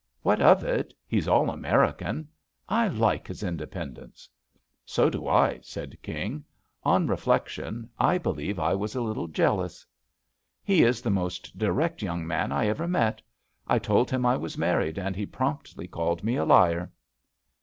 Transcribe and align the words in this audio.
"What 0.23 0.41
of 0.41 0.63
it? 0.63 0.95
He's 1.05 1.27
all 1.27 1.51
American. 1.51 2.27
I 2.67 2.87
like 2.87 3.27
his 3.27 3.43
independence." 3.43 4.27
"So 4.83 5.11
do 5.11 5.27
I," 5.27 5.59
said 5.61 5.95
King. 6.01 6.43
"On 6.81 7.05
reflection, 7.05 7.87
I 7.99 8.17
believe 8.17 8.57
I 8.57 8.73
was 8.73 8.95
a 8.95 9.01
little 9.01 9.27
jealous." 9.27 9.85
"He 10.63 10.81
is 10.83 11.03
the 11.03 11.11
most 11.11 11.55
direct 11.55 12.01
young 12.01 12.25
man 12.25 12.51
I 12.51 12.65
ever 12.65 12.87
met. 12.87 13.21
I 13.67 13.77
told 13.77 14.09
him 14.09 14.25
I 14.25 14.37
was 14.37 14.57
married 14.57 14.97
and 14.97 15.15
he 15.15 15.27
promptly 15.27 15.87
called 15.87 16.23
me 16.23 16.35
a 16.35 16.45
liar." 16.45 16.91